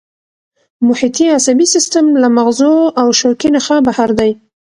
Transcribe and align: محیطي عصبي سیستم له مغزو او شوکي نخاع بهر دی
محیطي 0.87 1.25
عصبي 1.37 1.65
سیستم 1.75 2.05
له 2.21 2.27
مغزو 2.37 2.75
او 3.01 3.07
شوکي 3.19 3.49
نخاع 3.55 3.79
بهر 3.87 4.09
دی 4.19 4.31